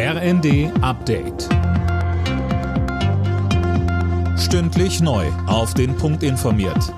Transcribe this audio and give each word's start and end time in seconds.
RND 0.00 0.70
Update. 0.80 1.48
Stündlich 4.38 5.00
neu. 5.00 5.26
Auf 5.48 5.74
den 5.74 5.96
Punkt 5.96 6.22
informiert. 6.22 6.94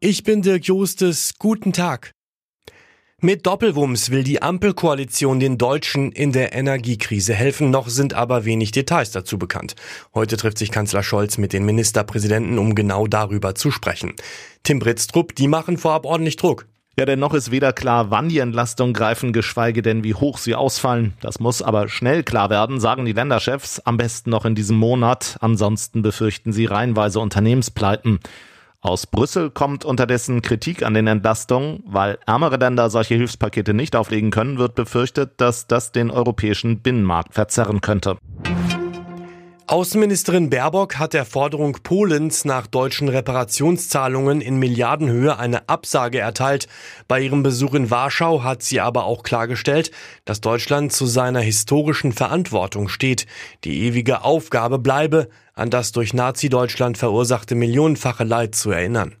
Ich 0.00 0.24
bin 0.24 0.42
Dirk 0.42 0.64
Jostes. 0.64 1.34
Guten 1.38 1.72
Tag. 1.72 2.10
Mit 3.20 3.46
Doppelwumms 3.46 4.10
will 4.10 4.24
die 4.24 4.42
Ampelkoalition 4.42 5.38
den 5.38 5.58
Deutschen 5.58 6.10
in 6.10 6.32
der 6.32 6.54
Energiekrise 6.54 7.34
helfen, 7.34 7.70
noch 7.70 7.88
sind 7.88 8.14
aber 8.14 8.44
wenig 8.44 8.72
Details 8.72 9.12
dazu 9.12 9.38
bekannt. 9.38 9.76
Heute 10.12 10.36
trifft 10.36 10.58
sich 10.58 10.72
Kanzler 10.72 11.04
Scholz 11.04 11.38
mit 11.38 11.52
den 11.52 11.64
Ministerpräsidenten, 11.64 12.58
um 12.58 12.74
genau 12.74 13.06
darüber 13.06 13.54
zu 13.54 13.70
sprechen. 13.70 14.14
Tim 14.64 14.80
Britztrup, 14.80 15.36
die 15.36 15.46
machen 15.46 15.78
vorab 15.78 16.04
ordentlich 16.04 16.34
Druck. 16.34 16.66
Ja, 16.98 17.06
denn 17.06 17.20
noch 17.20 17.32
ist 17.32 17.50
weder 17.50 17.72
klar, 17.72 18.10
wann 18.10 18.28
die 18.28 18.38
Entlastungen 18.38 18.92
greifen, 18.92 19.32
geschweige 19.32 19.80
denn, 19.80 20.04
wie 20.04 20.14
hoch 20.14 20.36
sie 20.36 20.54
ausfallen. 20.54 21.14
Das 21.22 21.40
muss 21.40 21.62
aber 21.62 21.88
schnell 21.88 22.22
klar 22.22 22.50
werden, 22.50 22.80
sagen 22.80 23.06
die 23.06 23.12
Länderchefs, 23.12 23.80
am 23.80 23.96
besten 23.96 24.28
noch 24.28 24.44
in 24.44 24.54
diesem 24.54 24.76
Monat. 24.76 25.38
Ansonsten 25.40 26.02
befürchten 26.02 26.52
sie 26.52 26.66
reihenweise 26.66 27.18
Unternehmenspleiten. 27.20 28.20
Aus 28.82 29.06
Brüssel 29.06 29.48
kommt 29.48 29.84
unterdessen 29.84 30.42
Kritik 30.42 30.82
an 30.82 30.92
den 30.92 31.06
Entlastungen. 31.06 31.84
Weil 31.86 32.18
ärmere 32.26 32.56
Länder 32.56 32.90
solche 32.90 33.14
Hilfspakete 33.14 33.74
nicht 33.74 33.94
auflegen 33.94 34.32
können, 34.32 34.58
wird 34.58 34.74
befürchtet, 34.74 35.40
dass 35.40 35.68
das 35.68 35.92
den 35.92 36.10
europäischen 36.10 36.80
Binnenmarkt 36.80 37.32
verzerren 37.32 37.80
könnte. 37.80 38.18
Außenministerin 39.72 40.50
Baerbock 40.50 40.98
hat 40.98 41.14
der 41.14 41.24
Forderung 41.24 41.78
Polens 41.82 42.44
nach 42.44 42.66
deutschen 42.66 43.08
Reparationszahlungen 43.08 44.42
in 44.42 44.58
Milliardenhöhe 44.58 45.38
eine 45.38 45.66
Absage 45.70 46.18
erteilt. 46.18 46.68
Bei 47.08 47.22
ihrem 47.22 47.42
Besuch 47.42 47.72
in 47.72 47.90
Warschau 47.90 48.42
hat 48.42 48.62
sie 48.62 48.80
aber 48.80 49.06
auch 49.06 49.22
klargestellt, 49.22 49.90
dass 50.26 50.42
Deutschland 50.42 50.92
zu 50.92 51.06
seiner 51.06 51.40
historischen 51.40 52.12
Verantwortung 52.12 52.90
steht. 52.90 53.24
Die 53.64 53.84
ewige 53.84 54.24
Aufgabe 54.24 54.78
bleibe, 54.78 55.30
an 55.54 55.70
das 55.70 55.92
durch 55.92 56.12
Nazi-Deutschland 56.12 56.98
verursachte 56.98 57.54
millionenfache 57.54 58.24
Leid 58.24 58.54
zu 58.54 58.72
erinnern. 58.72 59.16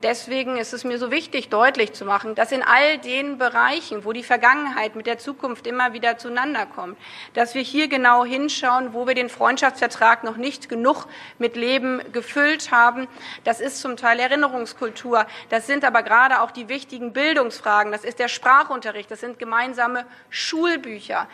Deswegen 0.00 0.58
ist 0.58 0.72
es 0.72 0.84
mir 0.84 0.96
so 0.96 1.10
wichtig, 1.10 1.48
deutlich 1.48 1.92
zu 1.92 2.04
machen, 2.04 2.36
dass 2.36 2.52
in 2.52 2.62
all 2.62 2.98
den 2.98 3.36
Bereichen, 3.36 4.04
wo 4.04 4.12
die 4.12 4.22
Vergangenheit 4.22 4.94
mit 4.94 5.08
der 5.08 5.18
Zukunft 5.18 5.66
immer 5.66 5.92
wieder 5.92 6.18
zueinander 6.18 6.66
kommt, 6.66 6.96
dass 7.34 7.56
wir 7.56 7.62
hier 7.62 7.88
genau 7.88 8.24
hinschauen, 8.24 8.92
wo 8.92 9.08
wir 9.08 9.16
den 9.16 9.28
Freundschaftsvertrag 9.28 10.22
noch 10.22 10.36
nicht 10.36 10.68
genug 10.68 11.06
mit 11.40 11.56
Leben 11.56 12.00
gefüllt 12.12 12.70
haben. 12.70 13.08
Das 13.42 13.60
ist 13.60 13.80
zum 13.80 13.96
Teil 13.96 14.20
Erinnerungskultur. 14.20 15.26
Das 15.48 15.66
sind 15.66 15.84
aber 15.84 16.04
gerade 16.04 16.42
auch 16.42 16.52
die 16.52 16.68
wichtigen 16.68 17.12
Bildungsfragen. 17.12 17.90
Das 17.90 18.04
ist 18.04 18.20
der 18.20 18.28
Sprachunterricht. 18.28 19.10
Das 19.10 19.18
sind 19.18 19.40
gemeinsame 19.40 20.06
Schulbücher. 20.30 21.26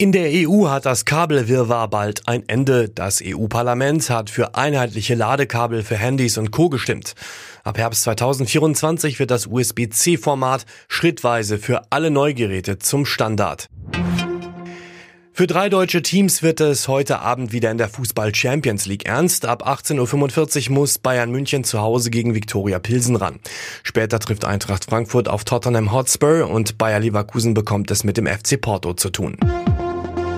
In 0.00 0.12
der 0.12 0.30
EU 0.32 0.68
hat 0.68 0.86
das 0.86 1.04
Kabelwirrwarr 1.04 1.88
bald 1.88 2.26
ein 2.26 2.48
Ende. 2.48 2.88
Das 2.88 3.20
EU-Parlament 3.22 4.08
hat 4.08 4.30
für 4.30 4.54
einheitliche 4.54 5.14
Ladekabel 5.14 5.82
für 5.82 5.96
Handys 5.98 6.38
und 6.38 6.52
Co. 6.52 6.70
gestimmt. 6.70 7.12
Ab 7.64 7.76
Herbst 7.76 8.04
2024 8.04 9.18
wird 9.18 9.30
das 9.30 9.46
USB-C-Format 9.46 10.64
schrittweise 10.88 11.58
für 11.58 11.82
alle 11.90 12.10
Neugeräte 12.10 12.78
zum 12.78 13.04
Standard. 13.04 13.68
Für 15.34 15.46
drei 15.46 15.68
deutsche 15.68 16.00
Teams 16.00 16.42
wird 16.42 16.62
es 16.62 16.88
heute 16.88 17.20
Abend 17.20 17.52
wieder 17.52 17.70
in 17.70 17.76
der 17.76 17.90
Fußball 17.90 18.34
Champions 18.34 18.86
League 18.86 19.06
ernst. 19.06 19.44
Ab 19.44 19.68
18.45 19.68 20.68
Uhr 20.70 20.76
muss 20.76 20.98
Bayern 20.98 21.30
München 21.30 21.62
zu 21.62 21.80
Hause 21.80 22.08
gegen 22.08 22.34
Viktoria 22.34 22.78
Pilsen 22.78 23.16
ran. 23.16 23.38
Später 23.82 24.18
trifft 24.18 24.46
Eintracht 24.46 24.86
Frankfurt 24.86 25.28
auf 25.28 25.44
Tottenham 25.44 25.92
Hotspur 25.92 26.48
und 26.48 26.78
Bayer 26.78 27.00
Leverkusen 27.00 27.52
bekommt 27.52 27.90
es 27.90 28.02
mit 28.02 28.16
dem 28.16 28.26
FC 28.26 28.58
Porto 28.58 28.94
zu 28.94 29.10
tun. 29.10 29.36